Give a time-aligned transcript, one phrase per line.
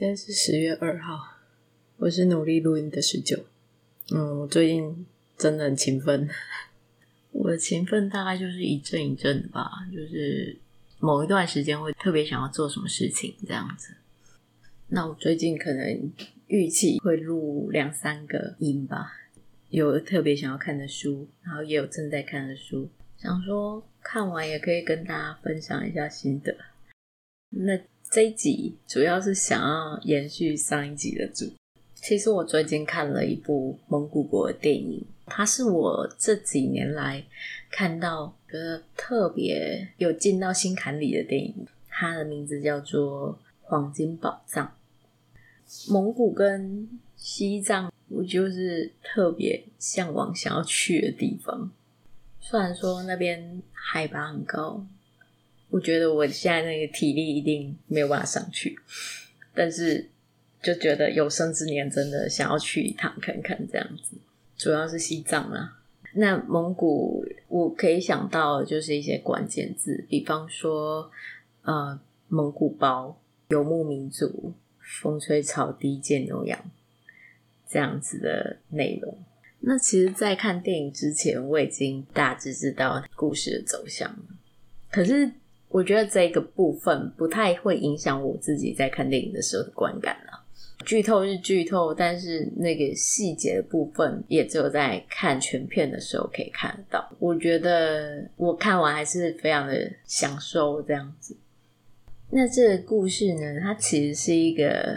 [0.00, 1.36] 现在是十月二号，
[1.98, 3.44] 我是努力录音的十九。
[4.10, 5.04] 嗯，我最近
[5.36, 6.26] 真的很勤奋。
[7.32, 10.56] 我的勤奋大概就是一阵一阵的吧，就是
[11.00, 13.94] 某一段时间会特别想要做什么事情这样子。
[14.88, 16.10] 那我最近可能
[16.46, 19.12] 预计会录两三个音吧，
[19.68, 22.88] 有特别想要看的书，然后也有正在看的书，
[23.18, 26.56] 想说看完也可以跟大家分享一下心得。
[27.50, 27.78] 那。
[28.10, 31.46] 这一集主要是想要延续上一集的主。
[31.94, 37.24] 其实我最近看了一部蒙古国的电影，它是我这几年来
[37.70, 41.54] 看到觉得特别有进到心坎里的电影。
[41.88, 44.66] 它的名字叫做《黄金宝藏》。
[45.92, 51.70] 蒙古跟西藏，我就是特别向往想要去的地方。
[52.40, 54.84] 虽然说那边海拔很高。
[55.70, 58.76] 我觉得我现在那个体力一定没有办法上去，
[59.54, 60.10] 但是
[60.60, 64.16] 就觉得有生之年真的想要去一趟看看这样子。
[64.56, 65.78] 主要是西藏啦，
[66.14, 71.08] 那蒙古我可以想到就是一些关键字，比方说
[71.62, 73.16] 呃蒙古包、
[73.50, 76.58] 游牧民族、风吹草低见牛羊
[77.68, 79.16] 这样子的内容。
[79.60, 84.24] 那其实，在看电影之前，我已经大致知道故事的走向了，
[84.90, 85.30] 可是。
[85.70, 90.44] 我觉得这个部分不太会影响我自己在看电影的时候的观感了。
[90.84, 97.08] 剧透是剧透，但是那个细节的部分也只有在看全片的时候可以看得到。
[97.18, 101.36] 我觉得我看完还是非常的享受这样子。
[102.30, 104.96] 那这个故事呢，它其实是一个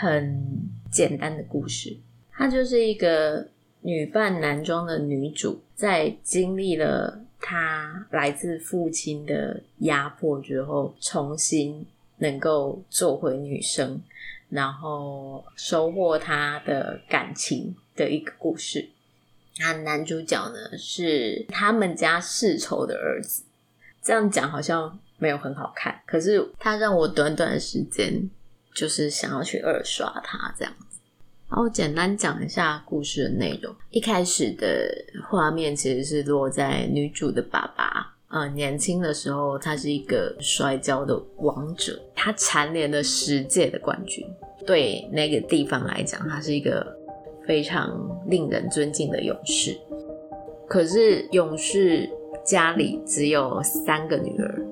[0.00, 0.44] 很
[0.90, 1.96] 简单的故事，
[2.32, 3.48] 它就是一个
[3.80, 7.24] 女扮男装的女主在经历了。
[7.40, 11.86] 他来自父亲的压迫之后，重新
[12.18, 14.00] 能够做回女生，
[14.48, 18.88] 然后收获他的感情的一个故事。
[19.58, 23.42] 那男主角呢，是他们家世仇的儿子。
[24.02, 28.30] 这样讲好像没有很好看，可是他让我短短的时间
[28.74, 30.99] 就是想要去二刷他这样子。
[31.52, 33.74] 好，我简单讲一下故事的内容。
[33.90, 34.88] 一开始的
[35.28, 44.24] 画面其实是落在女主的爸爸，呃，年轻的时候他是一个摔跤的王者，他蝉联了十届的冠军。
[44.64, 46.86] 对那个地方来讲，他是一个
[47.48, 49.76] 非常令人尊敬的勇士。
[50.68, 52.08] 可是勇士
[52.44, 54.62] 家里只有三个女儿，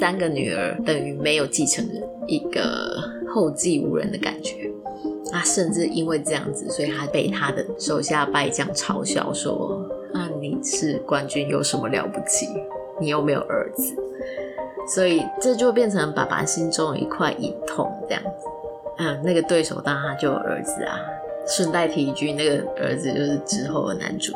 [0.00, 2.96] 三个女儿等于没有继承人，一个
[3.28, 4.71] 后继无人的感觉。
[5.32, 9.82] 他甚至因为这样子，所以他被他的手下败将嘲笑说
[10.12, 12.46] ：“啊，你是冠军有什么了不起？
[13.00, 13.96] 你又没有儿子。”
[14.86, 18.46] 所以这就变成爸爸心中一块隐痛，这样子。
[18.98, 20.98] 嗯，那个对手当然他就有儿子啊。
[21.46, 24.32] 顺带提一句，那个儿子就是之后的男主。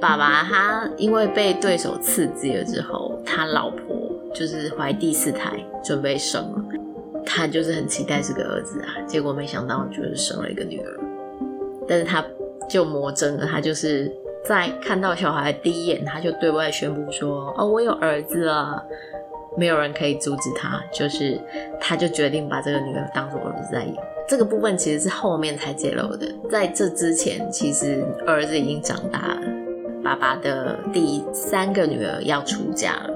[0.00, 3.96] 爸爸他因为被对手刺激了之后，他老婆
[4.34, 5.52] 就是怀第四胎，
[5.84, 6.64] 准备生了。
[7.26, 11.00] 他就是很期待是个儿子啊，结果没想到就是生了一个女儿，
[11.86, 12.24] 但是他
[12.68, 14.10] 就魔怔了，他就是
[14.44, 18.82] 在看到小孩第一眼，他就对外宣布说：“哦，我有儿子了。”
[19.58, 21.40] 没有人可以阻止他，就是
[21.80, 23.96] 他就决定把这个女儿当做儿子在养。
[24.28, 29.40] 这个部分其实是后面才揭露的，在这之前，其实儿子已经长大了，
[30.04, 33.15] 爸爸的第三个女儿要出嫁了。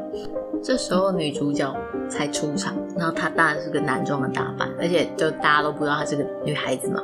[0.62, 1.75] 这时候女主角
[2.09, 7.00] 才出场，然后她当然是个男装的打扮，而且就大家都不知道她是个女孩子嘛，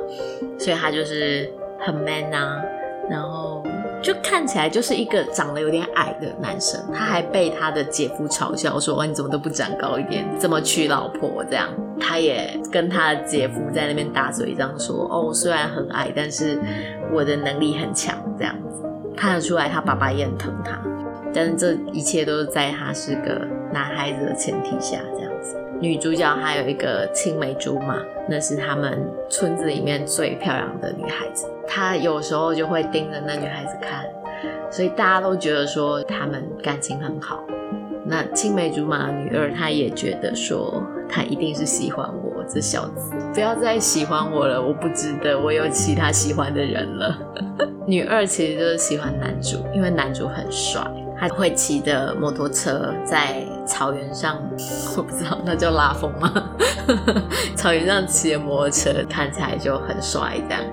[0.59, 2.61] 所以她就是很 man 啊，
[3.09, 3.63] 然后
[4.01, 10.23] 就看起来就是一个长得有点矮的男生，他还被他的姐夫嘲笑说哇：“你怎么都不长高一点？
[10.37, 11.67] 怎么娶老婆？”这样，
[11.99, 16.59] 他也跟他的姐夫在那边打嘴仗说：“哦，虽然很矮，但是
[17.11, 18.83] 我的能力很强。”这样子
[19.15, 20.79] 看得出来，他爸爸也很疼他。
[21.33, 25.57] 但是这一切都是在他是个男孩子的前提下，这样子。
[25.79, 27.97] 女主角还有一个青梅竹马，
[28.27, 31.45] 那是他们村子里面最漂亮的女孩子。
[31.67, 34.03] 她有时候就会盯着那女孩子看，
[34.71, 37.43] 所以大家都觉得说他们感情很好。
[38.03, 47.15] 那青梅竹马的女二，她也觉得说她一定是喜欢我这小子，不要再喜欢我了，我不值得，我有其他喜欢的人了。
[47.85, 50.81] 女二其实就是喜欢男主，因为男主很帅。
[51.19, 54.37] 他会骑的摩托车在草原上，
[54.95, 56.31] 我不知道那叫拉风吗？
[57.55, 60.37] 草原上骑的摩托车看起来就很帅。
[60.47, 60.63] 这样，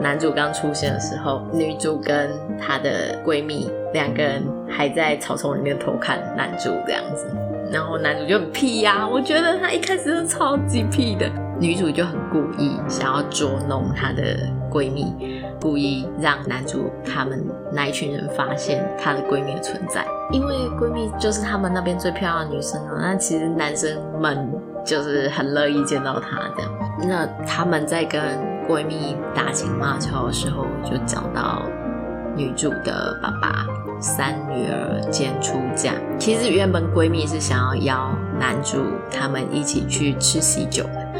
[0.00, 7.26] 男主刚出现的时候，女主跟她的闺蜜两个人还在草丛里面偷看男主这样子，
[7.70, 11.30] 然后男主就很屁呀、我觉得他一开始是超级屁的。
[11.60, 15.14] 女主就很故意想要捉弄她的闺蜜，
[15.60, 22.94] 故意让男主他们那一群人发现她的闺蜜的存在，因为闺蜜就是他们那边最漂亮的女生啊。
[22.98, 24.50] 那其实男生们
[24.84, 26.72] 就是很乐意见到她这样。
[27.06, 28.22] 那他们在跟
[28.66, 31.62] 闺蜜打情骂俏的时候，就讲到
[32.34, 33.66] 女主的爸爸
[34.00, 35.92] 三女儿兼出嫁。
[36.18, 38.78] 其实原本闺蜜是想要邀男主
[39.10, 41.10] 他们一起去吃喜酒的。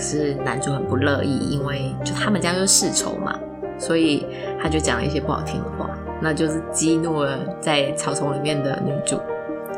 [0.00, 3.38] 可是男主很不乐意，因为就他们家就是世仇嘛，
[3.78, 4.26] 所以
[4.58, 5.90] 他就讲了一些不好听的话，
[6.22, 9.18] 那就是激怒了在草丛里面的女主。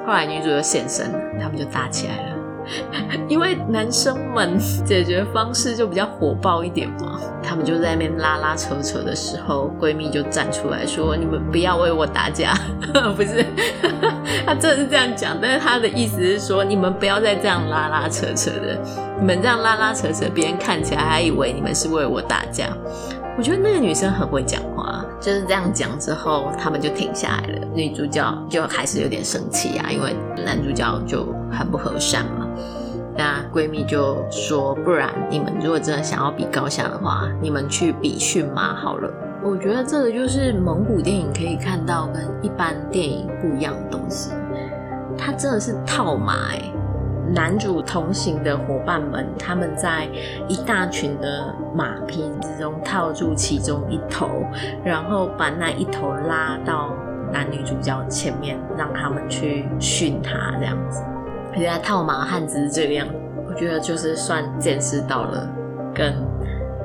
[0.06, 1.10] 后来女主就现身，
[1.40, 2.31] 他们就打起来了。
[3.28, 12.54] 因为男生们解决方式就比较火爆一点嘛，他们就在那边拉拉扯扯的时候，闺蜜就站出来说：“你们不要为我打架。
[13.16, 13.44] ”不是，
[14.46, 18.78] 她真的是这样讲，但是她的意思是说，你们不要再这样拉拉扯扯的，
[19.18, 22.68] 你们这样拉拉扯扯，别人看起来还以为你们是为我打架。
[23.38, 27.66] 我觉得那个女生很会讲话，就是这样讲之后，他们就停下来了。
[27.74, 32.41] 女主角就开始有点生气啊，因为男主角就很不和善嘛。
[33.52, 39.12] 闺蜜就说：“不然你们如果真的想要比高下的话，你们去比驯马好了。”
[39.44, 44.30] 我觉得这个就是蒙古电影可以看到跟一般电影不一样的东西。
[45.18, 46.62] 它真的是套马哎、
[47.34, 50.08] 男主同行的伙伴们，他们在
[50.48, 54.28] 一大群的马匹之中套住其中一头，
[54.84, 56.94] 然后把那一头拉到
[57.32, 61.02] 男女主角前面，让他们去驯它这样子。
[61.54, 63.14] 原来套马汉子是这个样子，
[63.52, 65.46] 我觉得就是算见识到了
[65.94, 66.14] 跟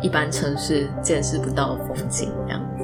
[0.02, 2.84] 一般城市见识不到的风景这样子。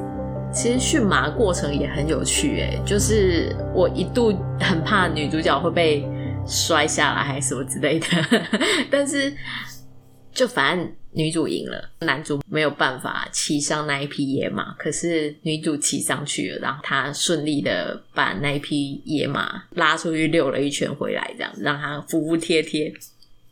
[0.53, 6.07] 其实驯马过程也很有趣诶，就是我一度很怕女主角会被
[6.47, 8.07] 摔下来还是什么之类的，
[8.89, 9.33] 但是
[10.31, 10.89] 就反正。
[11.15, 22.91] 女主赢了，男主没有办法骑上那一匹野马，可是女主骑上去了，然后他顺利的把那一匹野马拉出去溜了一圈回来，这样让他服服帖帖，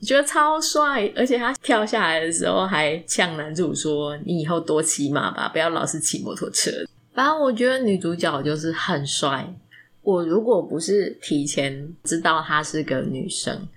[0.01, 1.11] 觉得超帅。
[1.15, 6.71] 而且他跳下来的时候还呛男主说：“你以后多骑马吧，不要老是骑摩托车。”
[7.13, 9.53] 反正我觉得女主角就是很帅。
[10.01, 13.67] 我如果不是提前知道她是个女生，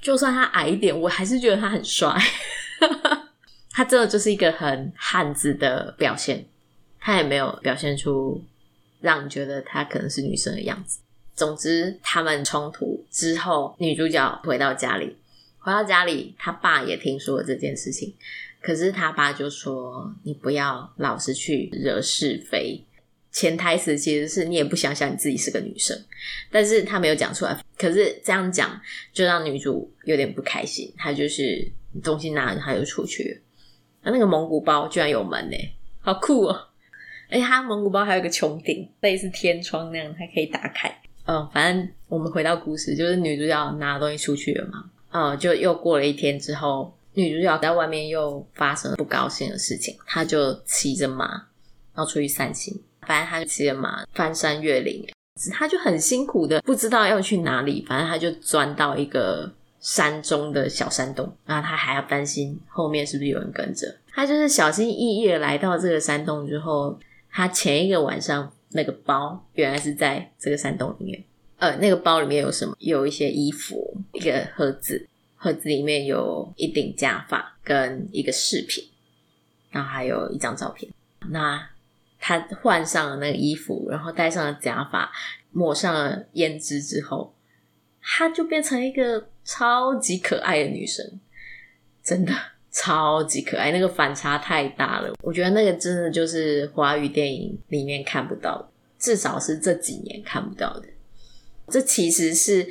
[0.00, 2.14] 就算她矮一点，我还是觉得她很帅。
[3.76, 6.46] 他真的就是一个很汉子的表现，
[7.00, 8.40] 他也没有表现出
[9.00, 11.00] 让你觉得他可能是女生的样子。
[11.34, 15.16] 总之，他们冲突之后，女主角回到家里，
[15.58, 18.14] 回到家里，他爸也听说了这件事情，
[18.60, 22.82] 可是他爸就说：“你不要老是去惹是非。”
[23.32, 26.00] 潜台词其实是你也不想想你自己是个女生，
[26.50, 27.58] 但是他没有讲出来。
[27.76, 28.80] 可是这样讲
[29.12, 31.72] 就让女主有点不开心，她就是。
[32.02, 33.40] 东西拿着，她就出去了。
[34.02, 35.56] 那那个蒙古包居然有门呢，
[36.00, 36.66] 好酷哦！
[37.30, 41.00] 而且它蒙古包还有个穹顶，类似天窗那样，它可以打开。
[41.26, 44.84] 嗯，反正我们回到故事，就是女主角拿东西出去了嘛。
[45.12, 51.26] 嗯，就又过了一天之后，女主角在外面又发生了不高兴的事情，她就骑着马，
[51.94, 52.82] 然后出去散心。
[53.06, 55.06] 反正她就骑着马翻山越岭，
[55.52, 57.84] 她就很辛苦的，不知道要去哪里。
[57.88, 59.52] 反正她就钻到一个。
[59.84, 63.86] 山中的小山洞，然后他还要担心后面是不是有人跟着。
[64.14, 66.98] 他就是小心翼翼的来到这个山洞之后，
[67.30, 71.24] 他前一个晚上那个包原来是在这个山洞里面。
[71.56, 72.76] 呃，那个包里面有什么？
[72.78, 78.84] 有一些衣服，一个盒子，盒子里面有一顶假发跟一个饰品，
[79.70, 80.92] 然后还有一张照片。
[81.30, 81.70] 那
[82.18, 85.10] 他换上了那个衣服，然后戴上了假发，
[85.52, 87.34] 抹上了胭脂之后，
[88.02, 89.28] 他就变成一个。
[89.46, 91.20] 超级可爱的女生，
[92.02, 92.32] 真的
[92.74, 95.14] 超级可爱，那个反差太大了。
[95.22, 100.88] 我觉得那个真的就是华语电影里面看不到，至少是这几年看不到的。
[101.68, 102.66] 这其实是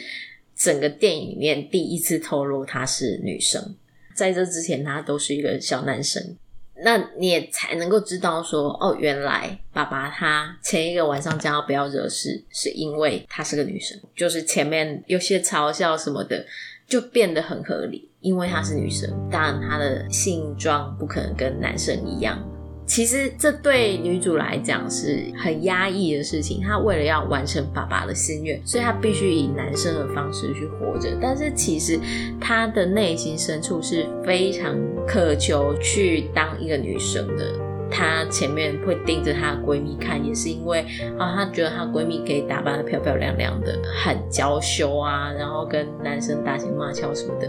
[0.56, 3.76] 整个电影里面第一次透露她是女生，
[4.14, 6.36] 在这之前她都是一个小男生。
[6.84, 16.46] 那你也才能够知道说，哦，原来爸爸他前一个晚上叫他不要惹事，是因为她是个女生，就是前面有些嘲笑什么的，
[16.94, 22.38] 就变得很合理，因为她是女生，当然她的性状不可能跟男生一样。
[22.86, 26.62] 其实这对女主来讲是很压抑的事情。
[26.62, 31.18] 她为了要完成爸爸的心愿，所以她必须以男生的方式去活着。
[31.20, 32.00] 但是其实
[32.40, 37.73] 她的内心深处是非常渴求去当一个女生的。
[37.94, 40.84] 她前面会盯着她的闺蜜看，也是因为
[41.20, 47.48] 啊，她觉得她闺蜜可以打扮得漂漂亮亮的，很娇羞啊，然后跟男生打情骂俏什么的。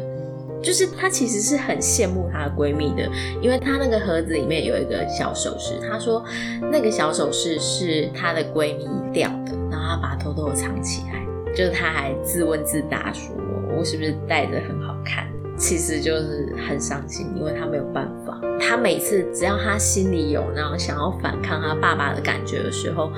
[0.62, 3.08] 就是她其实是很羡慕她的闺蜜的，
[3.42, 6.24] 因为她那个盒子里面有一个小首饰，她说
[6.72, 11.22] 那个小首饰是她的闺蜜掉的，然后她把它偷偷藏起来，
[11.54, 13.34] 就是她还自问自答说，
[13.76, 15.26] 我是不是戴着很好看？
[15.56, 18.40] 其实就是很伤心，因为他没有办法。
[18.60, 23.10] 他每次只要他心里有那种想要反抗他爸爸的感觉的时候，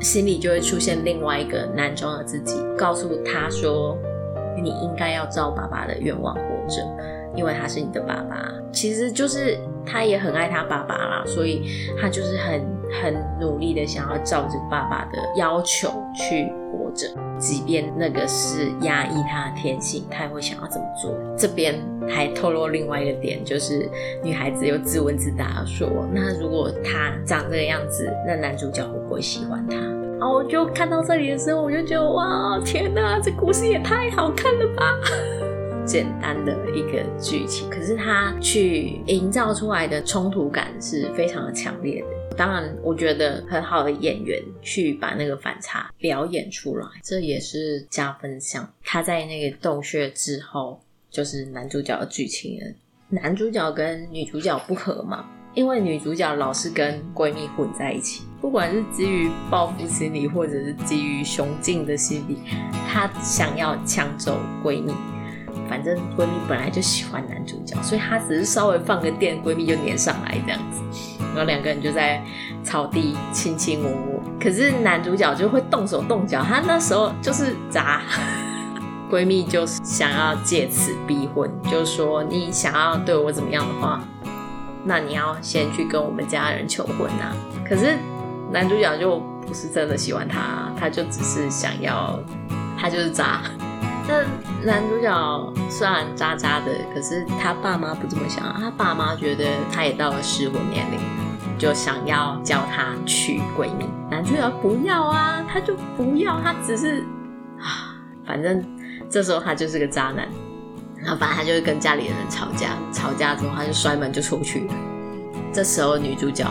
[0.00, 3.96] 心里就会出现另外一个男装的自己，告诉他说
[4.62, 6.82] ：“你应该要照爸爸的愿望活着，
[7.36, 11.62] 因为他是你的爸爸。”其实就是他也很爱他爸爸啦，所以
[12.00, 12.64] 他就是很
[13.00, 17.08] 很努力的想要照着爸爸的要求去活着。
[17.38, 21.12] 即便那个是压抑他的天性，他也会想要这么做。
[21.36, 21.74] 这边
[22.08, 23.88] 还透露另外一个点，就是
[24.22, 29.76] 女孩子又自问自答说：“那如果他长这个样子，那男主角会不会喜欢他？”
[30.20, 34.84] 然后我就看到这里的时候，我就觉得哇，天哪，这故事也太好看了吧！
[35.84, 42.06] 简单的一个剧情，可是他去营造出来的冲突感是非常的强烈的。
[42.32, 48.68] 当然，我觉得很好的演员去把那个反差表演出来，这也是加分项。
[48.84, 52.66] 他在那个洞穴之后，就是男主角的剧情了。
[53.08, 62.38] 男主角跟女主角不合嘛，因为女主角老是跟闺蜜混在一起，不管是基于报复心理，或者是基于雄竞的心理，
[62.88, 64.92] 她想要抢走闺蜜。
[65.68, 70.80] 反正闺蜜本来就喜欢男主角，所以她只是稍微放个电，闺蜜就黏上来这样子。
[71.34, 72.22] 然后两个人就在
[72.62, 78.02] 草地卿卿我我，可是男主角就会动手动脚，他那时候就是渣，
[79.10, 84.00] 闺蜜就想要借此逼婚，就说你想要对我怎么样的话，
[84.84, 87.34] 那你要先去跟我们家人求婚啊。
[87.68, 87.96] 可是
[88.50, 92.18] 男主角就不是真的喜欢他，他就只是想要，
[92.78, 93.42] 他就是渣。
[94.08, 94.26] 但
[94.64, 100.98] 男主角虽然渣渣的，可是他爸妈不这么想，他爸妈觉得他也到了适婚年龄。
[101.58, 107.04] 就想要叫他娶闺蜜，男主角不要啊，他就不要，他只是
[107.60, 107.94] 啊，
[108.26, 108.64] 反正
[109.08, 110.26] 这时候他就是个渣男，
[110.96, 114.66] 然后反正他就会跟家里的人吵架，吵架之后他就摔门就出去。
[115.52, 116.44] 这时候女主角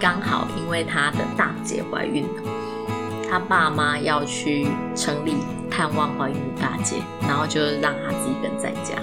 [0.00, 2.42] 刚好因为她的大姐怀孕了，
[3.30, 5.34] 他爸妈要去城里
[5.70, 8.96] 探望怀孕大姐，然后就让她自己一个人在家，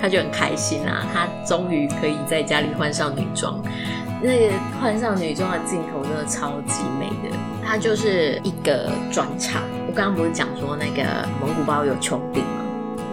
[0.00, 3.62] 她就很开心啊，她终于可以在家里换上女装。
[4.20, 9.62] 那个换上女装的镜头真的超级美的，它就是一个转场。
[9.88, 12.64] 我刚刚不是讲说那个蒙古包有穹顶吗？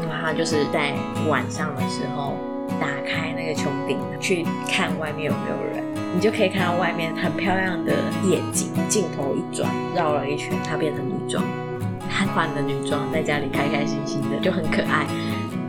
[0.01, 0.95] 那么它就是在
[1.27, 2.37] 晚上的时候
[2.79, 8.69] 打开那个穹顶，去看外面有没有人，你就可以看到外面很漂亮的夜景。
[8.87, 11.43] 镜头一转，绕了一圈，她变成女装。
[12.09, 15.05] 她换了女装，在家里开开心心的，就很可爱。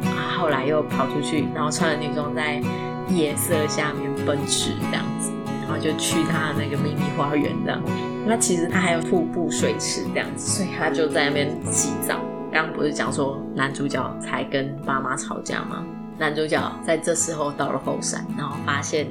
[0.08, 2.62] 啊，后来又跑出去，然后穿了女装在
[3.08, 5.30] 夜色下面奔驰这样子。
[5.62, 7.80] 然后就去他的那个秘密花园这样，
[8.26, 12.16] 那其实他还有瀑布水池这样子，所以他就在那边洗澡。
[12.50, 15.84] 刚刚不是讲说男主角才跟爸妈吵架吗？
[16.18, 19.06] 男主角在这时候到了后山，然后发现，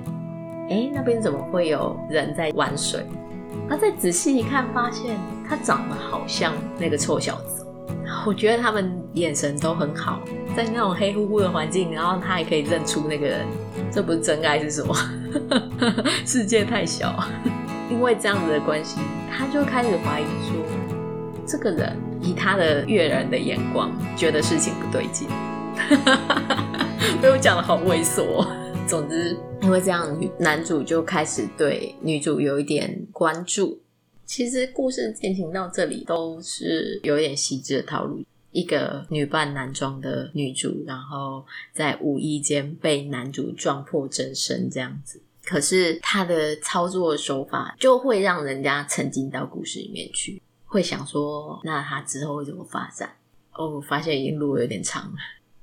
[0.69, 3.05] 哎，那边怎么会有人在玩水？
[3.67, 7.65] 他再仔细一看，发现他长得好像那个臭小子。
[8.25, 10.21] 我觉得他们眼神都很好，
[10.55, 13.45] 在那种黑乎乎的环境，然后他还可以认出那个人，
[13.91, 14.95] 这不是真爱是什么？
[16.25, 17.13] 世界太小，
[17.89, 18.99] 因为这样子的关系，
[19.31, 20.63] 他就开始怀疑说，
[21.45, 25.27] 这个人以他的阅人的眼光，觉得事情不对劲。
[27.21, 28.45] 被我讲得好猥琐。
[28.89, 33.79] 总之，因为这样，男主就开始对女主有一点关注。
[34.25, 38.23] 其实故事进行到这里，都是有点细致的套路。
[38.49, 45.21] 一个女扮男装的女主，然后在无意间被男主撞破真身，这样子。
[45.45, 53.07] 可是他的操作手法就会让人家沉浸到故事里面去，会想说，那他之后会怎么发展？
[53.53, 55.17] 哦，我发现已经录了有点长了。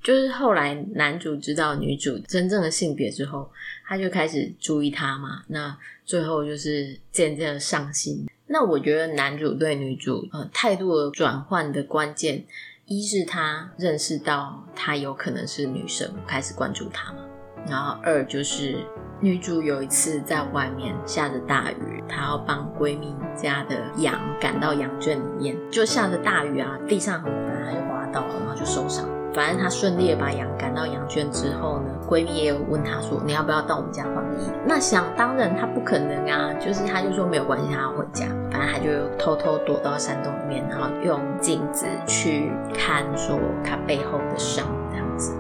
[0.07, 3.51] 就是后来男主知道女主真正的性别之后，
[3.85, 5.43] 他就开始注意她嘛。
[5.49, 8.25] 那最后就是渐渐的上心。
[8.47, 12.45] 那我觉得男主对女主呃态度的转换的关键。
[12.85, 17.19] 一是他认识到她有可能是女生，开始关注她嘛。
[17.67, 18.77] 然后二就是
[19.21, 29.16] 女主有一次在外面下着大雨，她要帮闺蜜家的羊赶到羊圈里面，就下着大雨啊，地上很滑，她就滑倒了，然后就受伤。
[29.37, 38.25] 反正她顺利的把羊赶到羊圈之后呢，闺蜜也有问她说：“你要不要到我们家换衣？”那想当然她不可能啊，就是她就说没有关系，她要回家。
[38.51, 38.89] 反正她就
[39.19, 45.35] 偷偷躲到山洞里面，然后用镜子去看说她背后的伤这样子。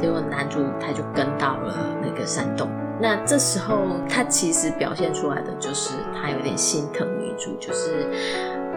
[0.00, 2.68] 结果男主他就跟到了那个山洞。
[3.00, 3.76] 那这时候
[4.08, 8.06] 他其实表现出来的就是他有点心疼女主，就是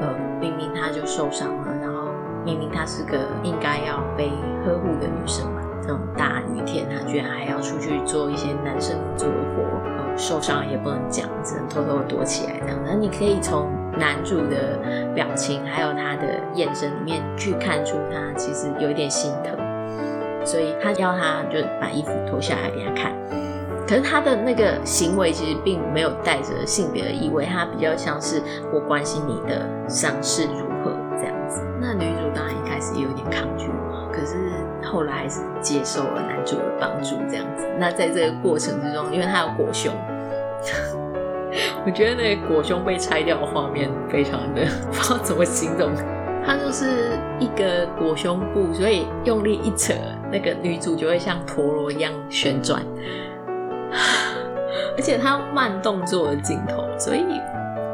[0.02, 0.08] 呃
[0.40, 1.68] 明明他就受伤了，
[2.48, 4.30] 明明她是个应该要被
[4.64, 12.78] 呵护的女生嘛，这种大雨天她居然还要出去做一些男生做的活，受伤也不能讲，只能偷偷躲起来这样。
[12.86, 14.80] 那你可以从男主的
[15.14, 19.54] 表情还有他的眼神里面去看出他其实有一点心疼，
[20.46, 23.12] 所以他要他就把衣服脱下来给他看。
[23.86, 28.42] 可是他的那个行为其实并没有带着性别的意味，他比较像是
[28.74, 31.62] 我关心你的伤势如何这样子。
[31.80, 32.27] 那女主
[33.02, 34.52] 有点抗拒嘛，可是
[34.84, 37.68] 后来还是接受了男主的帮助这样子。
[37.80, 39.94] 那在这个过程之中，因为他有裹胸，
[41.86, 45.92] 我觉得那个裹胸被拆掉的画面非常的 不知道怎么形容，
[46.46, 49.94] 它就是一个裹胸布，所以用力一扯，
[50.32, 52.82] 那个女主就会像陀螺一样旋转。
[54.98, 57.24] 而且他慢动作的镜头，所以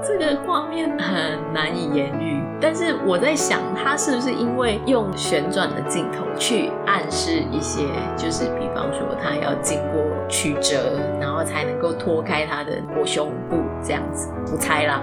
[0.06, 2.44] 这个画面很难以言喻。
[2.62, 14.30] 但是我在想，他是不是因为用旋转的镜头去暗示一些，就是比方说他要经过曲折，然后才能够脱开他的裹胸布这样子？
[14.52, 15.02] 我猜啦。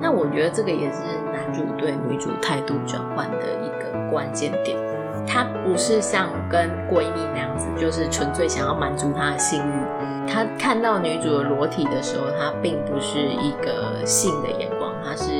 [0.00, 0.98] 那我觉得这个也是
[1.32, 4.76] 男主对女主态度转换的一个关键点。
[5.24, 10.01] 他不是像跟闺蜜那样子，就是纯粹想要满足她的性欲。
[10.32, 15.30] 他看到女主的裸体的时候，他并不是一个性的眼光，他是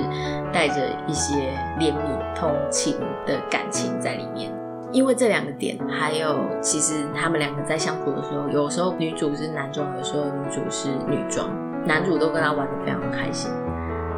[0.52, 4.52] 带着一些怜悯、同情的感情在里面。
[4.92, 11.49] 因为这两个点，还有其实他们两个在相处的时候，有时候女主是男装，有时候女主是女装，
[11.87, 13.50] 男主都跟她玩得非常开心。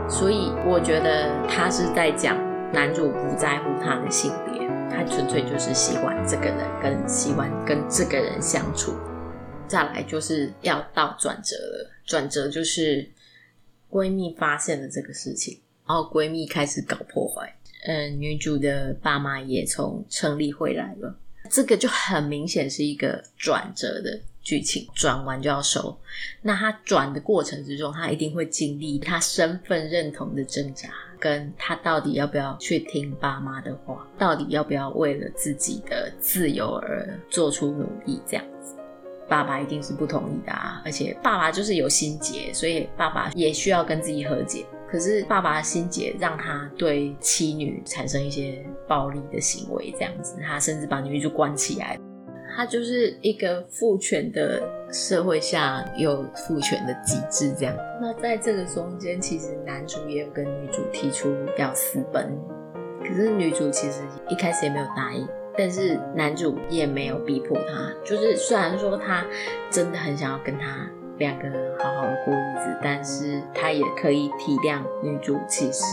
[0.08, 2.36] 所以我觉得他是在讲
[2.72, 4.68] 男主不在乎他的性别。
[4.90, 8.92] 他纯粹就是喜欢这个人，跟喜欢跟这个人相处。
[9.74, 13.10] 再来就是要到转折了，转折就是
[13.90, 17.52] 闺蜜发现了这个事情，然后闺蜜开始搞破坏。
[17.84, 21.18] 嗯，女主的爸妈也从城里回来了，
[21.50, 25.98] 这个就很明显是一个转折的剧情，转完就要收。
[26.40, 30.88] 那他转的过程之中，他一定会经历他身份认同的挣扎。
[31.18, 38.20] 跟他到底要不要去听爸妈的话，到底要不要为了自己的自由而做出努力？
[38.26, 38.44] 这样，
[39.28, 40.82] 爸爸一定是不同意的啊！
[40.84, 44.64] 而且爸爸就是有心结，所以爸爸也需要跟自己和解。
[44.86, 51.98] 可是爸爸的心结让他对妻女产生一些暴力的行为，这样子，他甚至把女主关起来。
[52.56, 57.74] 他就是一个父权的社会下有父权的机制，这样。
[58.00, 62.38] 那在这个中间，其实男主也有跟女主提出要私奔，
[63.00, 67.92] 可是女主其实一开始也没有答应，但是男主也没有逼迫他。
[68.04, 69.24] 就是虽然说他
[69.70, 70.88] 真的很想要跟他
[71.18, 75.84] 两个人好好的过日子，但是他也可以体谅女主，其实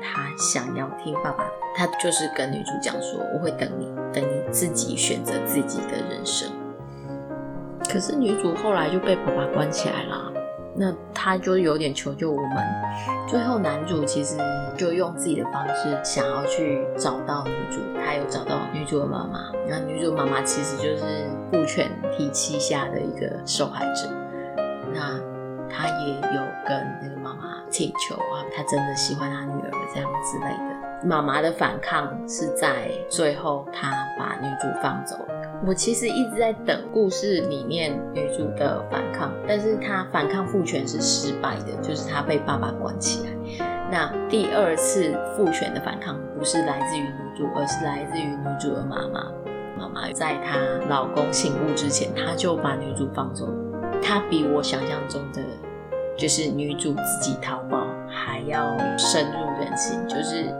[0.00, 1.44] 他想要听爸爸。
[1.74, 6.50] 他就是跟女主讲说：“我会等你，等你自己选择自己的人生。”
[7.90, 10.31] 可是女主后来就被爸爸关起来了，
[10.74, 12.56] 那他就有点求救无门。
[13.28, 14.36] 最后男主其实
[14.76, 19.50] 就用自己的方式想要去找到女主，他有找到女主的妈妈。
[19.68, 24.10] 那女主妈妈其实就是父权体系下的一个受害者。
[24.92, 25.18] 那
[25.68, 31.06] 他也有跟那个妈妈请求啊，他真的喜欢他女儿这样之类的。
[31.06, 35.31] 妈妈的反抗是在最后，他把女主放走了。
[35.64, 43.30] 我其实一直在等故事里面女主的反抗，但是她反抗父权是失败的，就是她被爸爸关起来。
[43.90, 49.30] 那第二次父权的反抗不是来自于女主，而是来自于女主的妈妈。
[49.78, 53.48] 妈妈在她老公醒悟之前，她就把女主放走。
[54.02, 55.40] 她比我想象中的，
[56.16, 60.52] 就是女主自己逃跑还要深入人心，就是。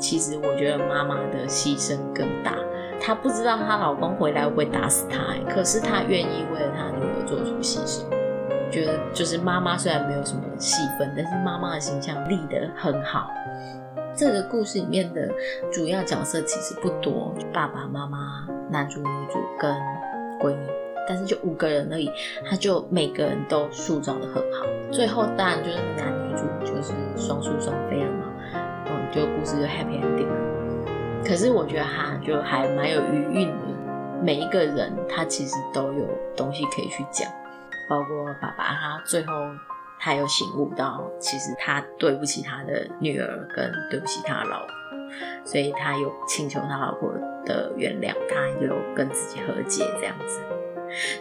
[0.00, 2.54] 其实我觉得妈妈的牺牲更大，
[3.00, 8.04] 她不知道她老公回来会不会打死她，可是她愿意为了她女儿做出牺牲。
[8.70, 13.30] 觉得就是妈妈虽然没有什么戏份，但是妈妈的形象立得很好。
[14.14, 15.28] 这个故事里面的
[15.72, 19.74] 主要角色其实不多，爸爸妈妈、男主、女主跟
[20.40, 20.66] 闺蜜，
[21.08, 22.10] 但是就五个人而已，
[22.44, 24.66] 他就每个人都塑造得很好。
[24.90, 28.24] 最后当然就是男女主就是双宿双飞了嘛。
[29.10, 30.57] 就故事就 happy ending 了，
[31.24, 33.68] 可是我觉得他就还蛮有余韵的。
[34.22, 36.04] 每一个人他其实都有
[36.36, 37.30] 东西可以去讲，
[37.88, 39.32] 包括爸爸他最后
[40.00, 44.68] 他又醒悟到，其实他对不起他的女儿，跟对不起他的老婆，
[45.44, 47.12] 所以他有请求他老婆
[47.44, 50.40] 的原谅，他又跟自己和解这样子。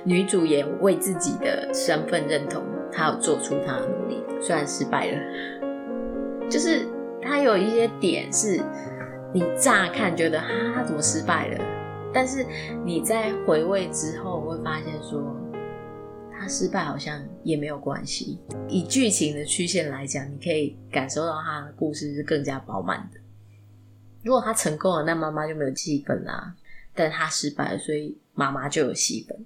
[0.04, 6.88] 女主也为自己的身份认同，她有做出她的努力，虽然失败了，就是
[7.22, 8.62] 她有一些点是，
[9.34, 12.12] 你乍看觉得哈，他怎么失败了？
[12.14, 12.46] 但是
[12.86, 15.36] 你在回味之后，会发现说，
[16.32, 18.40] 他失败好像也没有关系。
[18.70, 23.20] 以剧情的曲线来讲，你可以感受到他的故事是更加饱满的。
[24.24, 26.54] 如果他成功了，那妈妈就没有戏份啦；
[26.96, 29.46] 但他失败了，所以妈妈就有戏份。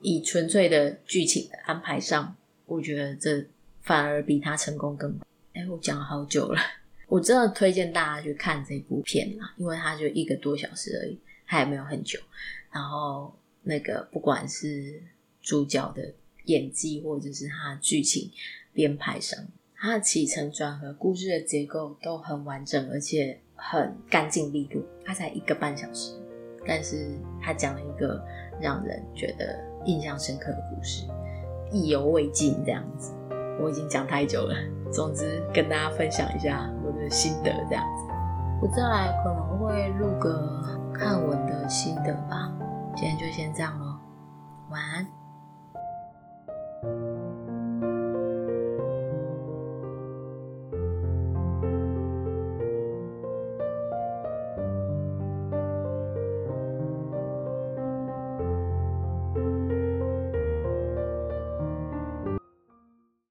[0.00, 3.46] 以纯粹的剧情的安排上，我觉得这
[3.82, 5.18] 反而比他成功更。
[5.52, 6.60] 哎，我讲了好久了，
[7.08, 12.20] 我真的推荐大家去看这部片啦，因为它就一个多小时而已，它也没有很久。
[12.70, 15.02] 然后那个不管是
[15.40, 16.12] 主角的
[16.44, 18.30] 演技，或者是他的剧情
[18.72, 19.38] 编排上，
[19.74, 24.82] 它的起承转合、故事的结构都很完整，而且很干净利落。
[25.04, 26.12] 它才一个半小时，
[26.66, 28.22] 但是他讲了一个
[28.60, 29.66] 让人觉得。
[29.86, 31.06] 印象深刻的故事，
[31.72, 33.14] 意犹未尽这样子，
[33.60, 34.54] 我已经讲太久了。
[34.92, 36.68] 总之，跟大家分享一下
[37.10, 38.12] 心得这样子。
[38.60, 42.50] 我再来可能会录个看文的心得吧。
[42.96, 43.98] 今天就先这样咯，
[44.70, 45.17] 晚安。